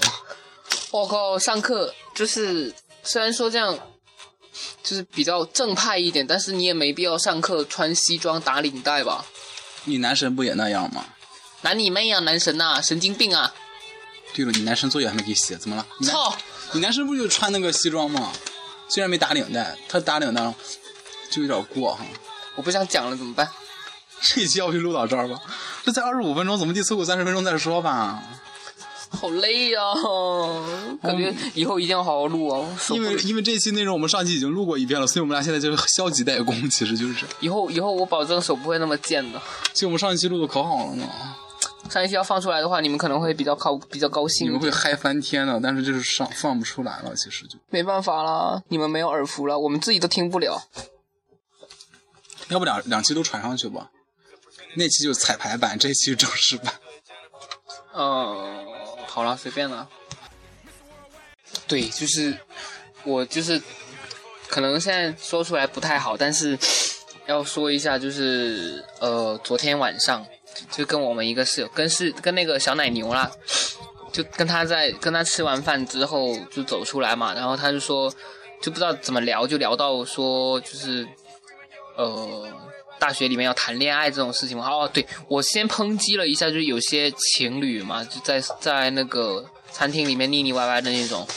[0.91, 3.77] 我靠，上课就是虽然说这样
[4.83, 9.25] 就是比较正派一点，但是你也没必要上课穿西装打领带吧？
[9.85, 11.05] 你男神不也那样吗？
[11.61, 13.53] 男你妹啊，男神呐、神经病啊！
[14.33, 15.85] 对了，你男神作业还没给写，怎么了？
[15.99, 16.35] 你操！
[16.73, 18.31] 你男神不就穿那个西装吗？
[18.87, 20.53] 虽然没打领带，他打领带
[21.29, 22.05] 就有点过哈。
[22.55, 23.49] 我不想讲了，怎么办？
[24.21, 25.39] 这一期要不就录到这儿吧？
[25.83, 28.23] 这才二十五分钟，怎么地凑够三十分钟再说吧？
[29.09, 29.79] 好累呀、
[31.01, 32.67] 感觉以后一定要好好录哦。
[32.89, 37.25] 因为因为这期内容我们上期已经录过一遍了，所以我们俩现在就是消极怠工，其实就是。
[37.39, 39.41] 以后以后我保证手不会那么贱的。
[39.73, 41.07] 其实我们上一期录的可好了呢，
[41.89, 44.59] 上一期要放出来的话，你们可能会比较高比较高兴你们。
[44.59, 47.57] 会嗨翻天的，但是就是上放不出来了，其实就。
[47.69, 50.61] 没办法了，你们没有耳福了，我们自己都听不了。
[52.49, 53.89] 要不两两期都传上去吧？
[54.75, 56.73] 那期就彩排版，这期就正式版。
[57.93, 58.65] 嗯，
[59.07, 59.87] 好了，随便了。
[61.65, 62.37] 对，就是
[63.03, 63.61] 我就是
[64.49, 66.59] 可能现在说出来不太好，但是
[67.25, 70.25] 要说一下，就是呃，昨天晚上
[70.71, 73.31] 就跟我们一个室友，跟是跟那个小奶牛啦，
[74.11, 78.09] 就跟他在跟他吃完饭之后就走出来嘛，然后他就说
[78.61, 81.07] 就不知道怎么聊，就聊到说就是
[81.95, 82.47] 呃。
[82.97, 84.65] 大学里面要谈恋爱这种事情嘛？
[84.69, 91.27] 哦，对，我先抨击了一下，就是有些情侣嘛，就在在那个餐厅里面腻腻歪歪的那种，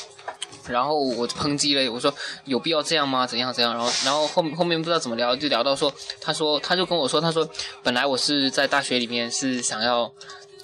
[0.68, 2.12] 然后我就抨击了，我说
[2.44, 3.26] 有必要这样吗？
[3.26, 3.74] 怎样怎样？
[3.74, 7.48] 然后然后后后面不知道怎么聊，就聊到说，他说他就跟我说，他说
[7.82, 10.12] 本来我是在大学里面是想要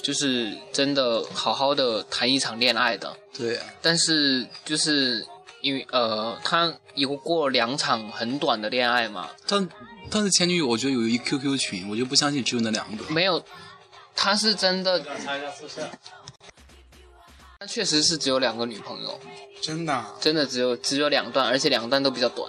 [0.03, 5.27] 就是真的好好的谈一场恋爱的，对，但是就是
[5.62, 9.67] 因为呃，他有过两场很短的恋爱嘛，他
[10.11, 13.05] 他的前女友，我觉得有一 QQ 群，我就不相信只有那两个。
[13.09, 13.43] 没有，
[14.14, 15.88] 他是真的，查一下宿舍。
[17.64, 19.18] 他确实是只有两个女朋友，
[19.59, 19.92] 真的？
[19.94, 22.46] 啊真的只有只有两段，而且两段都比较短，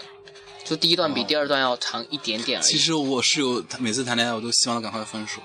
[0.65, 2.67] 就第一段比哦第二段要长一点点而已。
[2.67, 5.41] 其实我室友他每次谈恋爱，我都希望他赶快分手。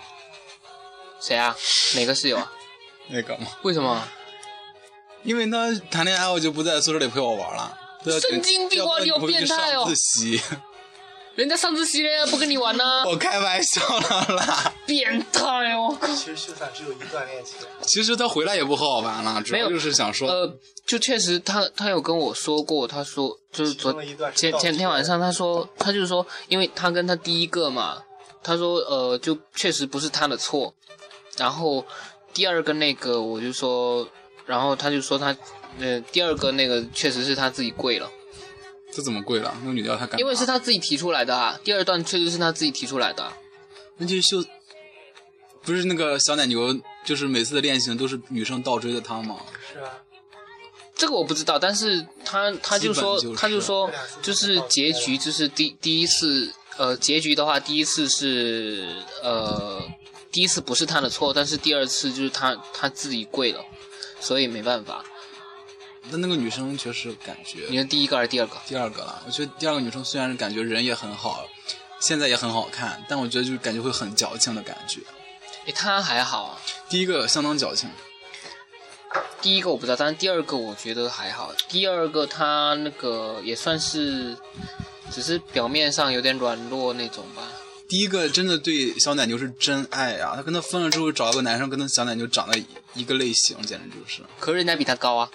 [1.21, 1.57] 谁啊？
[1.95, 2.53] 哪个室友啊？
[3.11, 4.03] 那个吗，为什么？
[5.23, 7.79] 因为他谈恋爱，我就不在宿舍里陪我玩了。
[8.21, 10.41] 神经病要不然你好你回去变态哦上自习，
[11.41, 12.85] 人家上自习了不跟你玩呢？
[13.09, 14.75] 我开玩笑了啦。
[14.87, 15.97] 变态哦！
[16.15, 20.55] 其实秀才只有一段恋情，其实他回来也不和我玩了，主要就是想说，呃，
[20.87, 23.91] 就确实他他有跟我说过，他说就是昨
[24.35, 28.03] 前前天晚上他说他就是说，因为他跟他第一个嘛，
[28.43, 30.75] 他说呃就确实不是他的错，
[31.39, 31.83] 然后
[32.35, 34.07] 第二个那个我就说，
[34.45, 35.35] 然后他就说他
[35.79, 38.11] 呃第二个那个确实是他自己跪了，
[38.93, 39.55] 这怎么跪了？
[39.61, 40.19] 那个女的她干嘛？
[40.19, 43.37] 因为是他自己提出来的啊，第二段确实是他自己提出来的啊、
[43.99, 44.45] 那就是秀，
[45.63, 49.37] 不是那个小奶牛，就是每次的恋情都是女生倒追的他吗？
[49.73, 50.03] 是啊，
[50.95, 58.89] 这个我不知道，但是他他就说就是他就说就是结局就是第第一次呃结局的话，第一次是
[59.23, 59.83] 呃
[60.33, 63.65] 第一次不是他的错，但是第二次就是他他自己跪了，
[64.21, 65.05] 所以没办法。
[66.11, 68.57] 但那个女生确实感觉你是第一个还是第二个？
[68.67, 69.23] 第二个了。
[69.27, 71.47] 我觉得第二个女生虽然感觉人也很好，
[72.01, 75.01] 现在也很好看，但我觉得就是感觉会很矫情的感觉。
[75.67, 77.91] 诶，她还好啊，第一个相当矫情，
[79.43, 81.53] 第一个我不知道，但是第二个我觉得还好。
[81.69, 84.37] 第二个她那个也算是，
[85.11, 87.43] 只是表面上有点软弱那种吧。
[87.89, 90.37] 第一个真的对小奶牛是真爱啊！
[90.37, 92.57] 她跟他分了之后找了个男生跟他小奶牛长得
[92.95, 94.23] 一个类型，简直就是。
[94.39, 95.29] 可是人家比他高啊，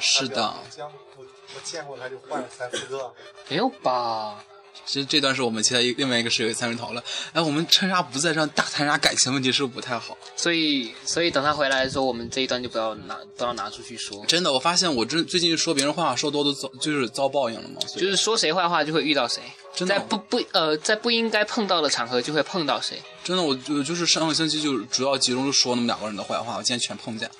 [0.00, 1.24] 是的我见我
[1.54, 3.12] 我见过他就换了三四个，
[3.48, 4.42] 没有吧？
[4.84, 7.04] 其实这段是我们其他一另外一个室友参与讨论。
[7.32, 10.16] 哎，我们趁啥不在这样大谈啥感情问题，是不是不太好？
[10.34, 14.24] 所以，所以等他回来的时候，我们这一段就不要拿，不要拿出去说。
[14.26, 17.80] 真的，我发现我真最近说别人坏话说多都遭就是遭报应了嘛。
[17.94, 19.42] 就是说谁坏话就会遇到谁，
[19.74, 23.00] 真的在不不呃在不应该碰到的场合就会碰到谁。
[23.22, 27.34] 真的，我就就是上个星期就主要集中就说那么两个人的坏话，我今天全碰见了。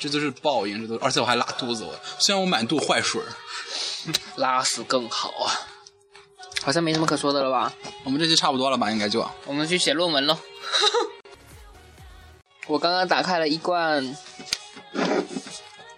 [0.00, 3.28] 这都是报应，这都，而且我还拉肚子，我虽然我满肚坏水儿。
[4.36, 5.52] 拉屎更好啊！
[6.62, 7.70] 好像没什么可说的了吧？
[8.02, 8.90] 我们这期差不多了吧？
[8.90, 10.38] 应该就我们去写论文喽。
[12.66, 14.16] 我刚刚打开了一罐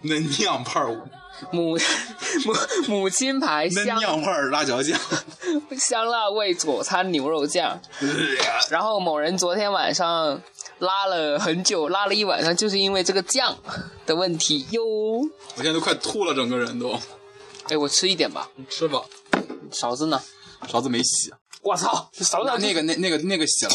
[0.01, 1.09] 那酿派儿，
[1.51, 1.77] 母
[2.45, 2.55] 母
[2.88, 4.99] 母亲牌香酿味儿辣椒酱，
[5.79, 7.81] 香辣味佐餐牛肉酱。
[8.71, 10.40] 然后某人昨天晚上
[10.79, 13.57] 拉了很久，拉了一晚上，就是因为这个酱
[14.07, 14.83] 的问题哟。
[14.85, 16.99] 我现在都快吐了，整个人都。
[17.68, 19.03] 哎，我吃一点吧，你吃吧，
[19.73, 20.21] 勺子呢？
[20.68, 23.73] 勺子没洗，我操，这勺子那那个那那个那个洗了。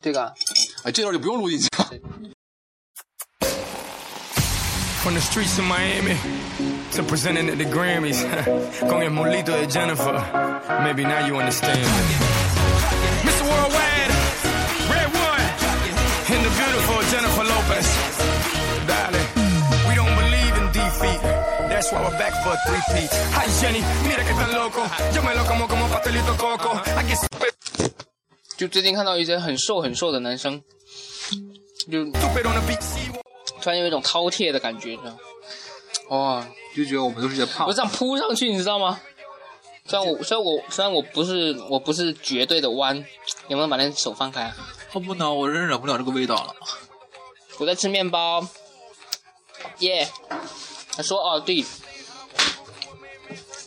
[0.00, 0.32] 这个
[0.84, 1.90] 哎，这段就不用录进去了。
[5.02, 6.16] From the streets of Miami
[6.94, 8.22] to presenting at the Grammys.
[8.88, 10.14] Con el molito de Jennifer.
[10.82, 11.82] Maybe now you understand.
[13.26, 13.42] Mr.
[13.42, 14.12] Worldwide,
[14.94, 15.44] Red One,
[16.30, 17.86] and the beautiful Jennifer Lopez.
[18.86, 19.28] Darling,
[19.88, 21.20] we don't believe in defeat.
[21.68, 23.10] That's why we're back for a three-peat.
[23.34, 24.82] Hi Jenny, mira que tan loco.
[25.14, 26.78] Yo me lo como como pastelito coco.
[26.96, 27.52] I get stupid
[28.56, 30.62] 就最近看到一些很瘦很瘦的男生，
[31.90, 32.04] 就
[33.60, 35.18] 突然有一种饕餮的感觉，你知道
[36.10, 36.46] 吗？
[36.74, 37.72] 哦，就觉得我们都是些胖我。
[37.72, 39.00] 这样扑上去，你知道吗？
[39.86, 42.96] 虽然我虽然我虽然我不是我不是绝对的弯，
[43.48, 44.56] 能不能把那手放开啊？
[44.92, 46.54] 哦不能，我忍忍不了这个味道了。
[47.58, 48.46] 我在吃面包，
[49.80, 50.08] 耶、
[50.96, 51.64] 他说哦对，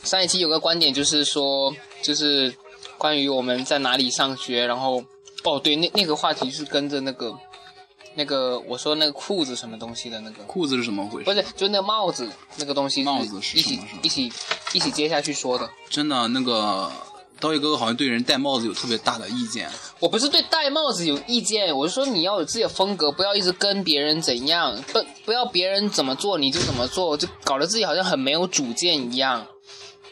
[0.04, 2.54] 上一期有个观点就是说，就是
[2.98, 5.04] 关于我们在哪里上学，然后
[5.44, 7.38] 哦对，那那个话题是跟着那个
[8.18, 11.26] 那个我说那个裤子什么东西的那个，裤子是怎么回事？
[11.26, 12.28] 不是就那个帽子
[12.58, 14.34] 那个东西，帽子是一起一起
[14.74, 15.70] 一起接下去说的。
[15.88, 16.92] 真的，那个
[17.40, 19.70] 刀鱼哥哥好像对人戴帽子有特别大的意见。
[20.00, 29.46] 我不是对戴帽子有意见，我是说你要有自己的风格，不要一直跟别人怎样，不不要别人怎么做你就怎么做，就搞得自己好像很没有主见一样。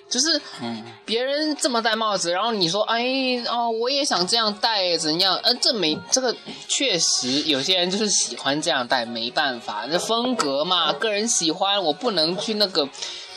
[0.07, 3.03] 就是嗯，别人这么戴帽子，然后你说，哎
[3.47, 5.35] 哦，我也想这样戴，怎样？
[5.37, 6.35] 呃，这没这个
[6.67, 12.87] 确实有些人就是喜欢这样戴，没办法，这风格嘛，个人喜欢，我不能去那个，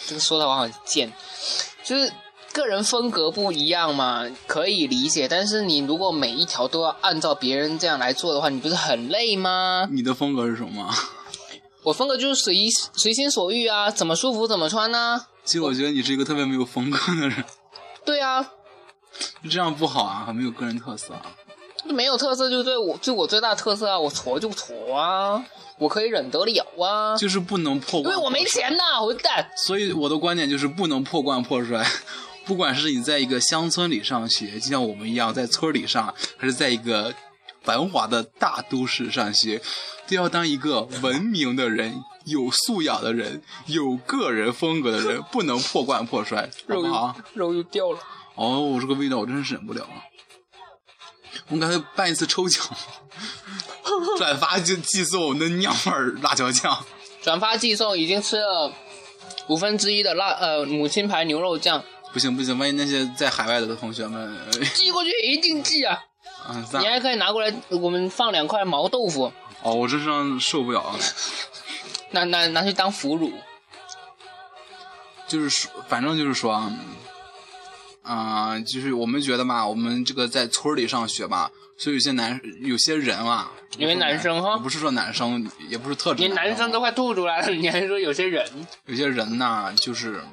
[0.07, 1.11] 这个说的我好贱，
[1.83, 2.13] 就是
[2.53, 5.27] 个人风格不一样嘛，可以理解。
[5.27, 9.89] 但是你如果每一条都要按照别人这样来做的话，你不是很累吗？
[9.91, 10.89] 你的风格是什么？
[11.85, 17.43] 我风格就是随随心所欲啊，怎么舒服怎么穿呢、其实我觉得你是一个特别没有风格的人，
[18.05, 18.47] 对啊，
[19.51, 21.23] 这样不好啊，很没有个人特色啊。
[21.87, 25.43] 没有特色就对我就我最大特色啊，我挫就挫啊，
[25.79, 28.05] 我可以忍得了啊，就是不能破罐。
[28.05, 28.45] 因为我没。
[28.45, 29.51] 钱呐，混蛋！
[29.57, 31.83] 所以我的观点就是不能破罐破摔。
[32.45, 37.15] 不管是你在一个乡村里上学，就像我们一样在村里上，还是在一个
[37.63, 39.61] 繁华的大都市上学，
[40.09, 47.17] 都要当一个文明的人、有素养的人、有个人风格的人，不能破罐破摔，好肉又不好？
[47.35, 47.99] 肉又掉了，
[48.37, 50.05] 哦，这个味道我真是忍不了了。
[51.49, 52.65] 我们干脆办一次抽奖，
[54.19, 56.85] 转发就寄送我们的酿味儿辣椒酱。
[57.23, 58.73] 转发寄送，已经吃了
[59.49, 64.37] 五分之一的辣呃母亲牌牛肉酱，不行不行，万一那些在海外的同学们，
[64.75, 65.99] 寄过去一定寄啊！
[66.49, 69.33] 嗯，你还可以拿过来，我们放两块毛豆腐，
[69.63, 70.97] 哦，我这上受不了啊！
[72.11, 73.33] 拿拿拿去当腐乳。
[75.27, 76.79] 就是说，反正就是说，嗯
[78.03, 88.51] 啊、就是我们觉得嘛，我们这个在村里上学吧，所以有些男有些人啊，因为男生哈不是说男生，也不是特指连男生都快吐出来了，你还说有些人？
[88.87, 90.25] 有些人呐，就是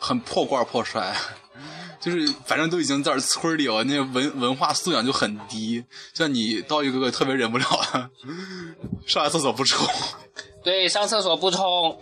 [0.00, 1.14] 很破罐破摔，
[2.02, 5.84] 就是反正都已经在村里了，那文文化素养就很低。
[6.12, 8.10] 像你刀鱼哥哥特别忍不了了，
[9.06, 9.86] 上完厕所不冲，
[10.64, 11.96] 对，上厕所不冲，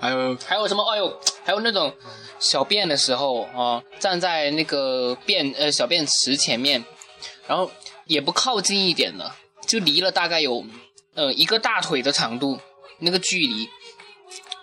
[0.00, 0.84] 还有还有什么？
[0.88, 1.92] 哎呦，还有那种
[2.38, 6.84] 小便的时候啊、站在那个便呃小便池前面，
[7.48, 7.68] 然后
[8.06, 9.32] 也不靠近一点的，
[9.66, 10.64] 就离了大概有
[11.14, 12.60] 呃一个大腿的长度
[13.00, 13.68] 那个距离，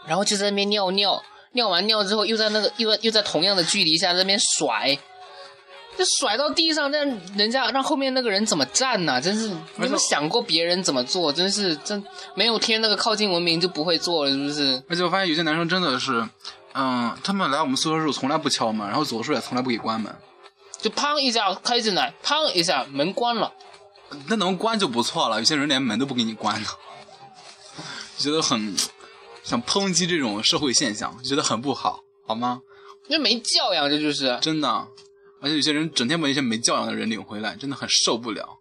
[0.07, 1.21] 然后就在那边尿尿，
[1.53, 4.97] 尿完尿之后又在那个又在又在同样的距离下在那边甩。
[5.97, 11.33] 就甩到地上，让人家让后面那个人怎么站呢、真是，没有想过别人怎么做？
[11.33, 12.01] 真是真
[12.33, 14.81] 没有贴那个靠近文明就不会做了，是不是？
[14.89, 16.25] 而且我发现有些男生真的是，
[16.73, 20.11] 嗯，他们来我们宿舍的时候从来不敲门，然后走的时候也从来不给关门。
[20.79, 23.51] 就砰一下开进来，砰一下门关了。
[24.27, 26.69] 那能关就不错了，有些人连门都不给你关呢，
[28.17, 28.75] 觉得很
[29.43, 32.61] 想抨击这种社会现象，觉得很不好，好吗？
[33.09, 34.37] 因为没教养，这就是。
[34.41, 34.87] 真的，
[35.41, 38.59] 而且有些人整天把一些没教养的人领回来，真的很受不了。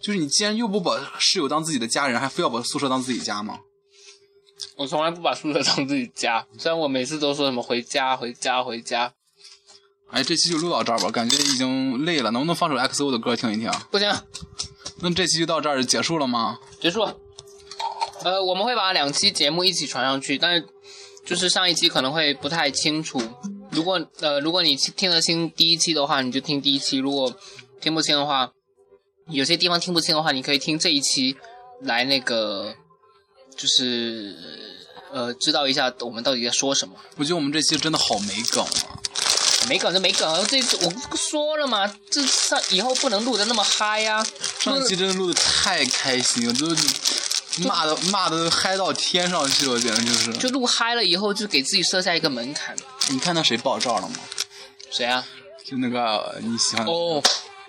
[0.00, 3.60] 就是你既然又不把室友当自己的家人，还非要把宿舍当自己家吗？
[4.76, 9.14] 我从来不把宿舍当自己家，虽然我每次都说什么回家、回家、回家，
[10.10, 13.70] 哎，这期就录到这儿吧，感觉已经累了，能不能放首 XO 的歌听一听？
[13.90, 14.12] 不行，
[15.00, 16.58] 那这期就到这儿结束了吗？
[16.80, 17.08] 结束。
[18.24, 20.66] 呃，我们会把两期节目一起传上去，但是
[21.26, 23.22] 就是上一期可能会不太清楚，
[23.70, 27.34] 如果呃，如果你听得清第一期的话，你就听第一期；如果
[27.82, 28.50] 听不清的话，
[29.28, 31.36] 有些地方听不清的话，你可以听这一期
[31.82, 32.74] 来那个，
[33.54, 34.34] 就是
[35.12, 36.94] 呃，知道一下我们到底在说什么。
[37.16, 38.98] 我觉得我们这期真的好没梗啊！
[39.68, 41.94] 没梗就没梗，这次我不说了吗？
[42.10, 44.24] 这上以后不能录的那么嗨呀、
[44.60, 46.74] 上期真的录的太开心了，都
[47.62, 50.32] 骂的骂的嗨到天上去了，简直就是。
[50.38, 52.74] 就录嗨了以后，就给自己设下一个门槛。
[53.10, 54.16] 你看到谁爆照了吗？
[54.90, 55.24] 谁啊？
[55.64, 57.22] 就那个你喜欢的哦，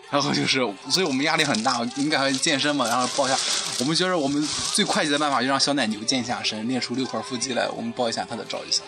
[0.09, 0.59] 然后就是，
[0.89, 1.79] 所以我们压力很大。
[1.95, 3.37] 你赶快健身嘛，然后报一下。
[3.79, 8.83] 我们觉得我们最快捷的办法就让小奶牛健一下身，练出六块腹肌来，我们报一下他的照就行。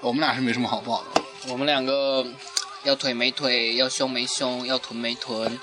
[0.00, 1.22] 我们俩是没什么好报的。
[1.48, 2.26] 我们两个
[2.84, 5.58] 要腿没腿，要胸没胸，要臀没臀，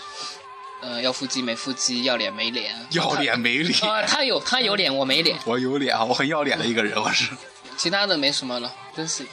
[0.83, 2.75] 呃，要腹肌没腹肌，要脸没脸。
[2.91, 7.29] 要脸没脸，啊、他有他有脸，我没脸， 我有脸啊，我很要脸的一个人，我是。
[7.77, 9.25] 其他的没什么了，真是。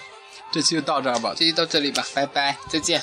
[0.53, 3.03] 这期就到这儿吧，这期到这里吧，拜拜，再见。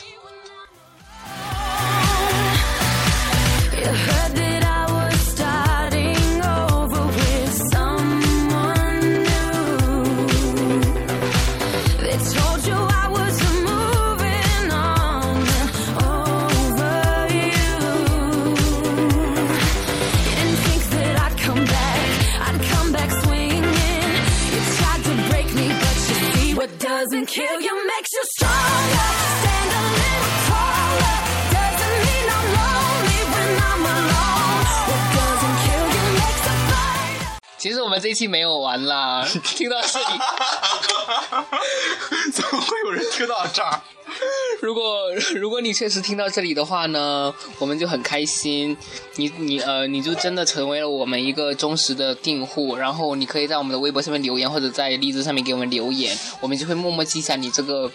[43.18, 43.82] 听到这儿？
[44.62, 48.78] 如果 如果你确实听到这里的话呢，我们就很开心。
[49.16, 57.92] 你你呃，你就真的成为了我们一个忠实的订户，然后你可以在我们的微博上面留言，或者在荔枝上面给我们留言，我们就会默默记下你这个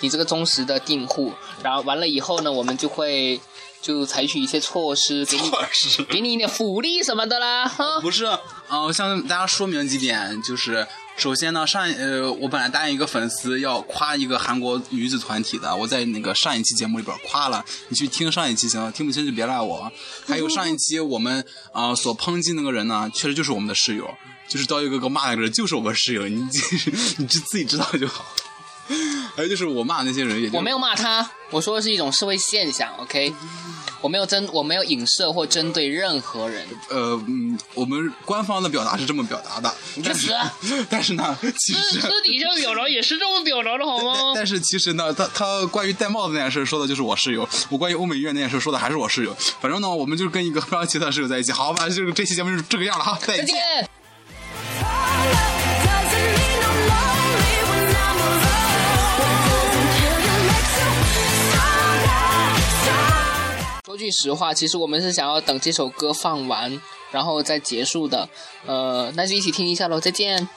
[0.00, 1.32] 你这个忠实的订户。
[1.62, 3.40] 然后完了以后呢，我们就会
[3.84, 5.50] 就采取一些措施，给你
[6.08, 8.00] 给你一点福利什么的啦，哈。
[8.00, 8.24] 不是，
[8.68, 10.86] 呃，我向大家说明几点，就是
[11.18, 19.92] 首先呢，上呃，我本来答应一个粉丝要夸一个韩国女子团体的，我在那个上一期节目里边夸了，你去听上一期行了，听不清就别赖我。
[20.26, 24.08] 还有上一期我们呃所抨击那个人呢，确实就是我们的室友，
[24.48, 26.42] 就是刀鱼哥哥骂那个人就是我们室友，你
[27.18, 28.24] 你就自己知道就好。
[29.36, 33.34] 还有就是我骂那些人也就我没有骂他，我说的是一种社会现象，OK？
[34.00, 36.62] 我没有针，我没有影射或针对任何人。
[36.90, 39.74] 呃嗯，我们官方的表达是这么表达的，
[40.04, 44.32] 但是去死 但是呢，其实私底下表达也是这么表达的好吗？
[44.34, 49.34] 但是其实呢，他他关于戴帽子那件事说的就是我室友，我关于欧美医院那件事说的还是我室友。
[49.58, 51.50] 反正呢，我们就是跟一个 非常奇特的室友在一起。
[51.50, 53.54] 好吧，就是这期节目就这个样了哈，再再见。
[63.94, 66.80] 说句实话，其实我们是想要等这首歌放完，
[67.12, 68.28] 然后再结束的。
[68.66, 70.48] 呃，那就一起听一下喽，再见。